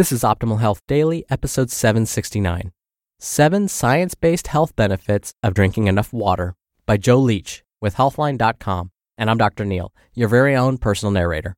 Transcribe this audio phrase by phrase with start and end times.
[0.00, 2.72] This is Optimal Health Daily, episode 769
[3.18, 6.54] Seven Science Based Health Benefits of Drinking Enough Water
[6.86, 8.92] by Joe Leach with Healthline.com.
[9.18, 9.66] And I'm Dr.
[9.66, 11.54] Neal, your very own personal narrator.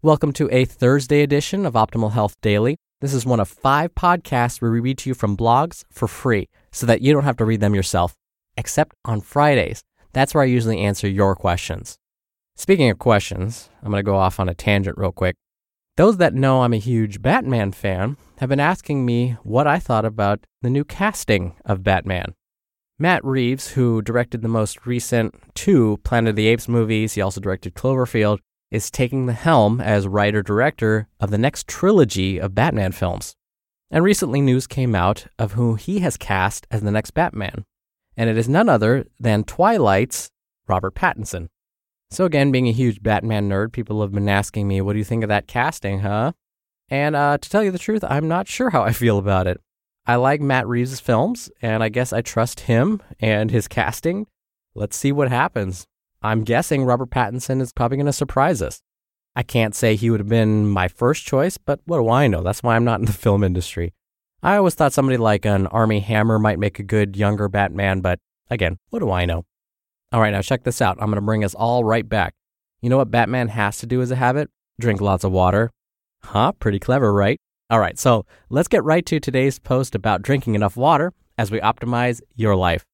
[0.00, 2.76] Welcome to a Thursday edition of Optimal Health Daily.
[3.00, 6.48] This is one of five podcasts where we read to you from blogs for free
[6.70, 8.14] so that you don't have to read them yourself,
[8.56, 9.82] except on Fridays.
[10.12, 11.98] That's where I usually answer your questions.
[12.54, 15.34] Speaking of questions, I'm going to go off on a tangent real quick.
[15.96, 20.06] Those that know I'm a huge Batman fan have been asking me what I thought
[20.06, 22.34] about the new casting of Batman.
[22.98, 27.42] Matt Reeves, who directed the most recent two Planet of the Apes movies, he also
[27.42, 28.38] directed Cloverfield,
[28.70, 33.34] is taking the helm as writer director of the next trilogy of Batman films.
[33.90, 37.64] And recently, news came out of who he has cast as the next Batman.
[38.16, 40.30] And it is none other than Twilight's
[40.66, 41.48] Robert Pattinson.
[42.12, 45.04] So, again, being a huge Batman nerd, people have been asking me, what do you
[45.04, 46.32] think of that casting, huh?
[46.90, 49.58] And uh, to tell you the truth, I'm not sure how I feel about it.
[50.04, 54.26] I like Matt Reeves' films, and I guess I trust him and his casting.
[54.74, 55.86] Let's see what happens.
[56.20, 58.82] I'm guessing Robert Pattinson is probably going to surprise us.
[59.34, 62.42] I can't say he would have been my first choice, but what do I know?
[62.42, 63.94] That's why I'm not in the film industry.
[64.42, 68.18] I always thought somebody like an Armie Hammer might make a good younger Batman, but
[68.50, 69.46] again, what do I know?
[70.12, 70.98] All right, now check this out.
[71.00, 72.34] I'm going to bring us all right back.
[72.82, 74.50] You know what Batman has to do as a habit?
[74.78, 75.70] Drink lots of water.
[76.22, 76.52] Huh?
[76.52, 77.38] Pretty clever, right?
[77.70, 81.60] All right, so let's get right to today's post about drinking enough water as we
[81.60, 82.84] optimize your life.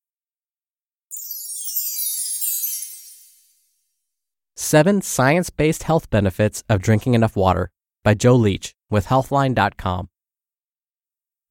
[4.55, 7.71] Seven Science Based Health Benefits of Drinking Enough Water
[8.05, 10.09] by Joe Leach with Healthline.com.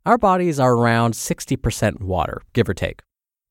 [0.05, 3.01] Our bodies are around 60% water, give or take.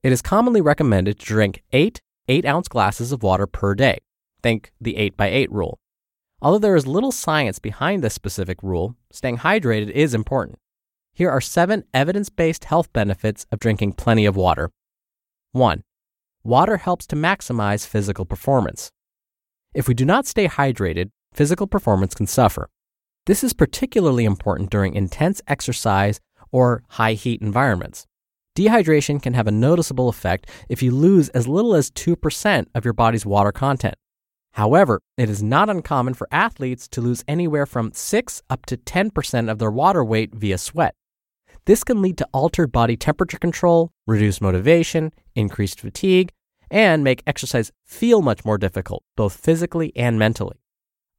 [0.02, 3.98] It is commonly recommended to drink 8 8 ounce glasses of water per day.
[4.42, 5.78] Think the 8 by 8 rule.
[6.42, 10.58] Although there is little science behind this specific rule, staying hydrated is important.
[11.14, 14.70] Here are seven evidence based health benefits of drinking plenty of water.
[15.52, 15.82] 1.
[16.44, 18.90] Water helps to maximize physical performance.
[19.74, 22.68] If we do not stay hydrated, physical performance can suffer.
[23.24, 26.20] This is particularly important during intense exercise
[26.52, 28.06] or high heat environments.
[28.56, 32.94] Dehydration can have a noticeable effect if you lose as little as 2% of your
[32.94, 33.96] body's water content.
[34.52, 39.50] However, it is not uncommon for athletes to lose anywhere from 6 up to 10%
[39.50, 40.94] of their water weight via sweat.
[41.66, 46.32] This can lead to altered body temperature control, reduced motivation, increased fatigue,
[46.70, 50.56] and make exercise feel much more difficult, both physically and mentally.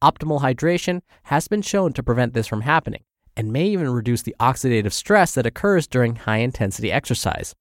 [0.03, 3.03] Optimal hydration has been shown to prevent this from happening
[3.37, 7.55] and may even reduce the oxidative stress that occurs during high intensity exercise.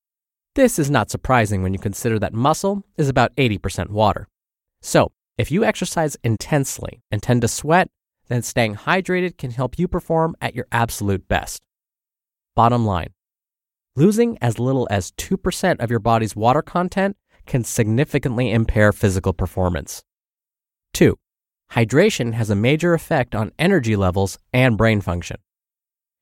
[0.56, 4.26] This is not surprising when you consider that muscle is about 80% water.
[4.80, 7.90] So, if you exercise intensely and tend to sweat,
[8.28, 11.62] then staying hydrated can help you perform at your absolute best.
[12.56, 13.10] Bottom line
[13.96, 17.16] losing as little as 2% of your body's water content
[17.46, 20.04] can significantly impair physical performance.
[20.92, 21.16] 2.
[21.72, 25.38] Hydration has a major effect on energy levels and brain function.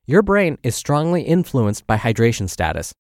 [0.06, 2.92] Your brain is strongly influenced by hydration status.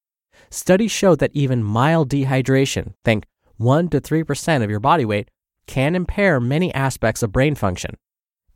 [0.50, 3.26] Studies show that even mild dehydration, think
[3.58, 5.28] 1 to 3% of your body weight,
[5.66, 7.96] can impair many aspects of brain function.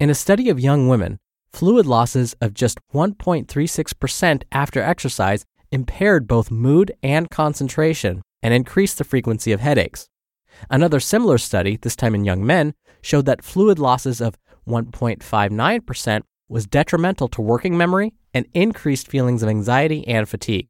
[0.01, 1.19] In a study of young women,
[1.53, 9.05] fluid losses of just 1.36% after exercise impaired both mood and concentration and increased the
[9.05, 10.09] frequency of headaches.
[10.71, 12.73] Another similar study, this time in young men,
[13.03, 19.49] showed that fluid losses of 1.59% was detrimental to working memory and increased feelings of
[19.49, 20.69] anxiety and fatigue.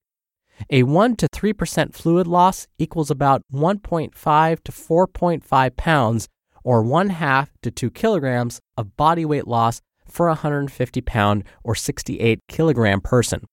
[0.71, 6.29] A 1 to 3% fluid loss equals about 1.5 to 4.5 pounds
[6.65, 11.75] or 1 half to 2 kilograms of body weight loss for a 150 pound or
[11.75, 13.45] 68 kilogram person.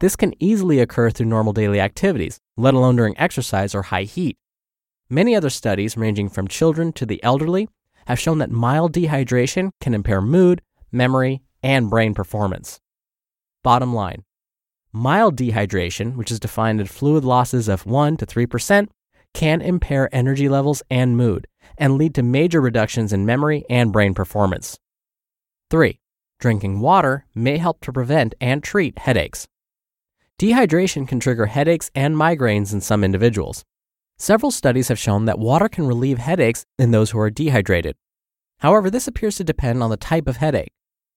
[0.00, 4.36] This can easily occur through normal daily activities, let alone during exercise or high heat.
[5.10, 7.68] Many other studies, ranging from children to the elderly,
[8.06, 12.80] have shown that mild dehydration can impair mood, memory, and brain performance.
[13.62, 14.24] Bottom line
[14.92, 18.88] mild dehydration, which is defined as fluid losses of 1 to 3%,
[19.34, 21.46] can impair energy levels and mood
[21.76, 24.78] and lead to major reductions in memory and brain performance.
[25.70, 26.00] 3.
[26.40, 29.46] Drinking water may help to prevent and treat headaches.
[30.40, 33.64] Dehydration can trigger headaches and migraines in some individuals.
[34.18, 37.96] Several studies have shown that water can relieve headaches in those who are dehydrated.
[38.60, 40.72] However, this appears to depend on the type of headache.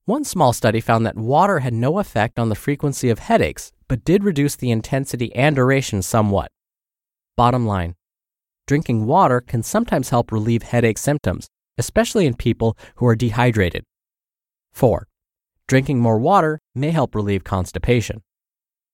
[0.06, 4.03] One small study found that water had no effect on the frequency of headaches, but
[4.03, 6.51] did reduce the intensity and duration somewhat.
[7.38, 7.95] Bottom line
[8.68, 13.83] drinking water can sometimes help relieve headache symptoms, especially in people who are dehydrated.
[14.71, 15.07] 4.
[15.68, 18.21] Drinking more water may help relieve constipation.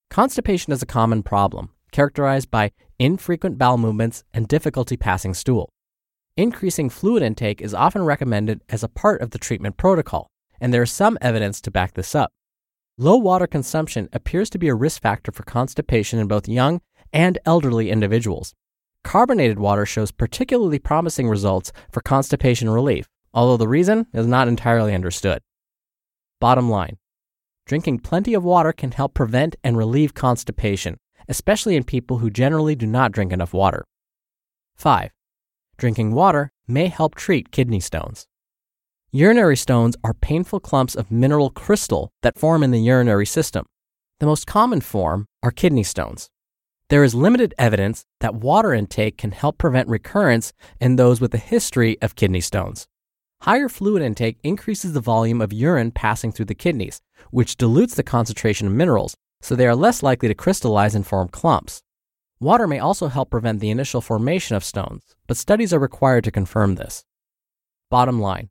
[0.09, 5.69] Constipation is a common problem, characterized by infrequent bowel movements and difficulty passing stool.
[6.36, 10.27] Increasing fluid intake is often recommended as a part of the treatment protocol,
[10.59, 12.31] and there is some evidence to back this up.
[12.98, 16.81] Low water consumption appears to be a risk factor for constipation in both young
[17.13, 18.54] and elderly individuals.
[19.04, 24.94] Carbonated water shows particularly promising results for constipation relief, although the reason is not entirely
[24.94, 25.42] understood.
[26.39, 26.98] Bottom line
[27.68, 32.75] drinking plenty of water can help prevent and relieve constipation, especially in people who generally
[32.75, 33.83] do not drink enough water.
[34.77, 35.12] 5.
[35.77, 38.25] Drinking water may help treat kidney stones.
[39.17, 43.65] Urinary stones are painful clumps of mineral crystal that form in the urinary system.
[44.19, 46.29] The most common form are kidney stones.
[46.89, 51.39] There is limited evidence that water intake can help prevent recurrence in those with a
[51.39, 52.85] history of kidney stones.
[53.41, 58.03] Higher fluid intake increases the volume of urine passing through the kidneys, which dilutes the
[58.03, 61.81] concentration of minerals, so they are less likely to crystallize and form clumps.
[62.39, 66.29] Water may also help prevent the initial formation of stones, but studies are required to
[66.29, 67.03] confirm this.
[67.89, 68.49] Bottom line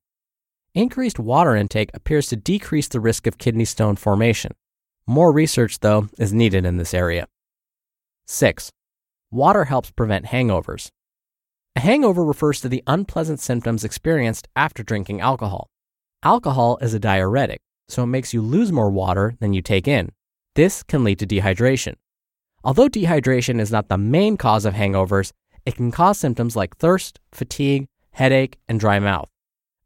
[0.77, 4.53] Increased water intake appears to decrease the risk of kidney stone formation.
[5.07, 7.29] More research, though, is needed in this area.
[8.27, 8.71] 6.
[9.31, 10.91] Water helps prevent hangovers.
[11.77, 15.71] A hangover refers to the unpleasant symptoms experienced after drinking alcohol.
[16.23, 20.11] Alcohol is a diuretic, so it makes you lose more water than you take in.
[20.57, 21.95] This can lead to dehydration.
[22.63, 25.33] Although dehydration is not the main cause of hangovers,
[25.65, 29.31] it can cause symptoms like thirst, fatigue, headache, and dry mouth.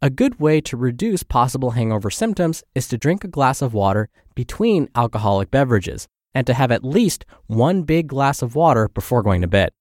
[0.02, 4.08] A good way to reduce possible hangover symptoms is to drink a glass of water
[4.34, 9.42] between alcoholic beverages and to have at least one big glass of water before going
[9.42, 9.72] to bed.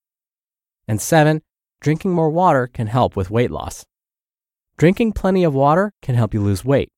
[0.86, 1.40] And seven,
[1.80, 3.86] drinking more water can help with weight loss.
[4.76, 6.90] Drinking plenty of water can help you lose weight.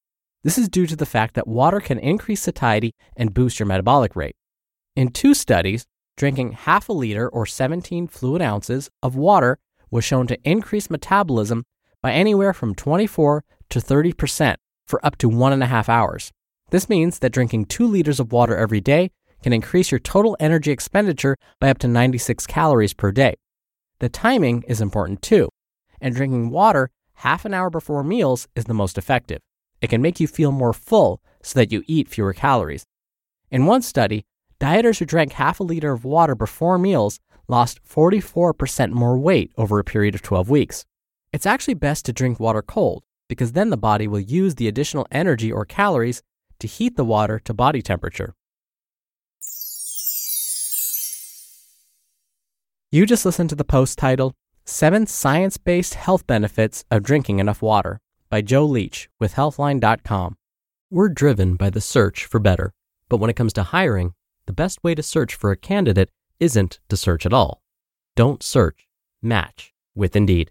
[0.42, 4.16] This is due to the fact that water can increase satiety and boost your metabolic
[4.16, 4.34] rate.
[4.96, 5.86] In two studies,
[6.16, 9.60] drinking half a liter or 17 fluid ounces of water
[9.92, 11.62] was shown to increase metabolism
[12.02, 14.56] by anywhere from 24 to 30%
[14.86, 16.32] for up to one and a half hours.
[16.70, 19.10] This means that drinking two liters of water every day
[19.42, 23.34] can increase your total energy expenditure by up to 96 calories per day.
[23.98, 25.48] The timing is important too,
[26.00, 29.40] and drinking water half an hour before meals is the most effective.
[29.80, 32.84] It can make you feel more full so that you eat fewer calories.
[33.50, 34.24] In one study,
[34.60, 39.78] dieters who drank half a liter of water before meals lost 44% more weight over
[39.78, 40.84] a period of 12 weeks.
[41.32, 45.06] It's actually best to drink water cold because then the body will use the additional
[45.10, 46.22] energy or calories
[46.58, 48.34] to heat the water to body temperature.
[52.90, 54.34] You just listened to the post titled
[54.66, 57.98] Seven Science Based Health Benefits of Drinking Enough Water
[58.28, 60.36] by Joe Leach with Healthline.com.
[60.90, 62.74] We're driven by the search for better,
[63.08, 64.12] but when it comes to hiring,
[64.44, 67.62] the best way to search for a candidate isn't to search at all.
[68.14, 68.86] Don't search,
[69.22, 70.50] match with Indeed.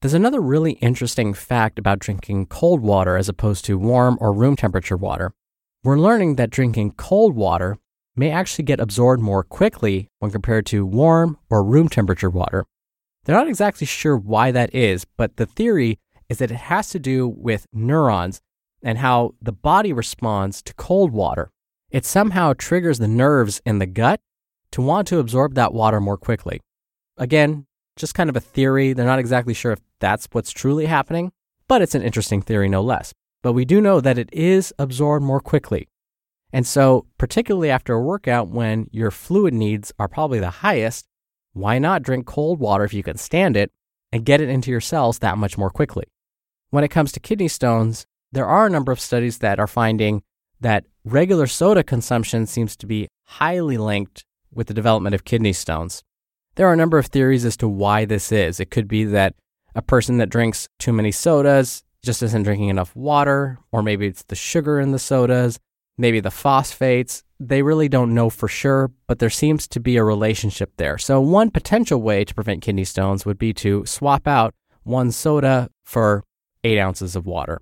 [0.00, 4.54] There's another really interesting fact about drinking cold water as opposed to warm or room
[4.54, 5.32] temperature water.
[5.82, 7.78] We're learning that drinking cold water
[8.14, 12.64] may actually get absorbed more quickly when compared to warm or room temperature water.
[13.24, 17.00] They're not exactly sure why that is, but the theory is that it has to
[17.00, 18.40] do with neurons
[18.84, 21.50] and how the body responds to cold water.
[21.90, 24.20] It somehow triggers the nerves in the gut
[24.70, 26.60] to want to absorb that water more quickly.
[27.16, 28.92] Again, just kind of a theory.
[28.92, 31.32] They're not exactly sure if that's what's truly happening,
[31.66, 33.12] but it's an interesting theory no less.
[33.42, 35.88] But we do know that it is absorbed more quickly.
[36.52, 41.06] And so, particularly after a workout when your fluid needs are probably the highest,
[41.52, 43.70] why not drink cold water if you can stand it
[44.12, 46.04] and get it into your cells that much more quickly?
[46.70, 50.22] When it comes to kidney stones, there are a number of studies that are finding
[50.60, 56.02] that regular soda consumption seems to be highly linked with the development of kidney stones.
[56.56, 58.58] There are a number of theories as to why this is.
[58.58, 59.34] It could be that
[59.78, 64.24] a person that drinks too many sodas just isn't drinking enough water, or maybe it's
[64.24, 65.60] the sugar in the sodas,
[65.96, 67.22] maybe the phosphates.
[67.38, 70.98] They really don't know for sure, but there seems to be a relationship there.
[70.98, 75.70] So, one potential way to prevent kidney stones would be to swap out one soda
[75.84, 76.24] for
[76.64, 77.60] eight ounces of water.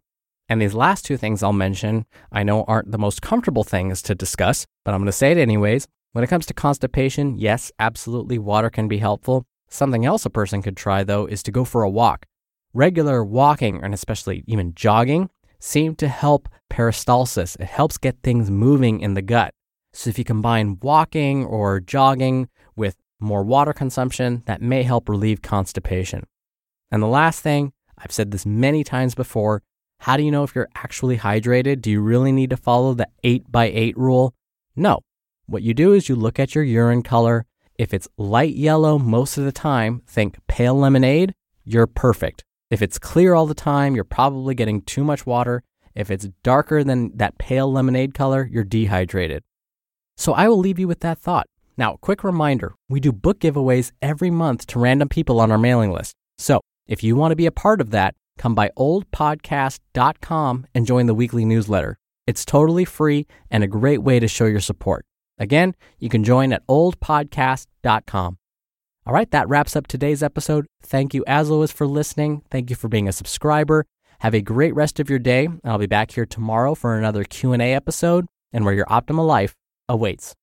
[0.49, 4.15] And these last two things I'll mention, I know aren't the most comfortable things to
[4.15, 5.87] discuss, but I'm going to say it anyways.
[6.13, 9.45] When it comes to constipation, yes, absolutely, water can be helpful.
[9.77, 12.25] Something else a person could try, though, is to go for a walk.
[12.73, 15.29] Regular walking, and especially even jogging,
[15.61, 17.61] seem to help peristalsis.
[17.61, 19.53] It helps get things moving in the gut.
[19.93, 25.43] So if you combine walking or jogging with more water consumption, that may help relieve
[25.43, 26.25] constipation.
[26.91, 29.63] And the last thing, I've said this many times before,
[29.99, 31.83] how do you know if you're actually hydrated?
[31.83, 34.33] Do you really need to follow the 8 by 8 rule?
[34.75, 35.01] No.
[35.45, 37.45] What you do is you look at your urine color.
[37.79, 42.43] If it's light yellow most of the time, think pale lemonade, you're perfect.
[42.71, 45.63] If it's clear all the time, you're probably getting too much water.
[45.95, 49.43] If it's darker than that pale lemonade color, you're dehydrated.
[50.17, 51.47] So I will leave you with that thought.
[51.77, 55.93] Now, quick reminder we do book giveaways every month to random people on our mailing
[55.93, 56.15] list.
[56.39, 61.07] So if you want to be a part of that, come by oldpodcast.com and join
[61.07, 61.99] the weekly newsletter.
[62.27, 65.05] It's totally free and a great way to show your support.
[65.39, 68.39] Again, you can join at oldpodcast.com.
[69.07, 70.67] All right, that wraps up today's episode.
[70.83, 72.43] Thank you, as always, for listening.
[72.51, 73.87] Thank you for being a subscriber.
[74.21, 75.49] Have a great rest of your day.
[75.63, 79.55] I'll be back here tomorrow for another Q&A episode and where your optimal life
[79.89, 80.35] awaits.